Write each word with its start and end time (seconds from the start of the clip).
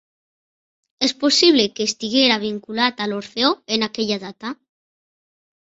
És 1.07 1.13
possible 1.25 1.67
que 1.75 1.87
estiguera 1.91 2.41
vinculat 2.47 3.07
a 3.07 3.09
l'Orfeó 3.13 3.53
en 3.79 3.91
aquella 3.91 4.23
data. 4.27 4.59